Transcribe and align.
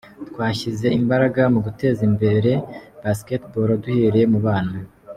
Twashyize 0.29 0.87
imbaraga 0.99 1.41
mu 1.53 1.59
guteza 1.65 2.01
imbere 2.09 2.51
Basketball 3.03 3.69
duhereye 3.83 4.25
mu 4.33 4.39
bana. 4.47 4.77